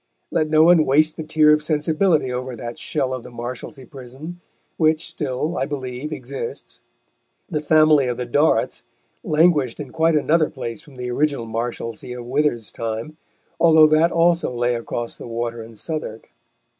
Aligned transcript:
Let 0.31 0.49
no 0.49 0.63
one 0.63 0.83
waste 0.87 1.15
the 1.15 1.23
tear 1.23 1.53
of 1.53 1.61
sensibility 1.61 2.33
over 2.33 2.55
that 2.55 2.79
shell 2.79 3.13
of 3.13 3.21
the 3.21 3.29
Marshalsea 3.29 3.85
Prison, 3.85 4.41
which 4.77 5.07
still, 5.07 5.59
I 5.59 5.67
believe, 5.67 6.11
exists. 6.11 6.79
The 7.47 7.61
family 7.61 8.07
of 8.07 8.17
the 8.17 8.25
Dorrits 8.25 8.81
languished 9.23 9.79
in 9.79 9.91
quite 9.91 10.15
another 10.15 10.49
place 10.49 10.81
from 10.81 10.95
the 10.95 11.11
original 11.11 11.45
Marshalsea 11.45 12.19
of 12.19 12.25
Wither's 12.25 12.71
time, 12.71 13.17
although 13.59 13.85
that 13.85 14.11
also 14.11 14.51
lay 14.51 14.73
across 14.73 15.17
the 15.17 15.27
water 15.27 15.61
in 15.61 15.75
Southwark. 15.75 16.31